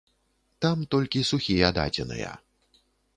Там 0.65 0.77
толькі 0.95 1.21
сухія 1.31 1.69
дадзеныя. 1.77 2.31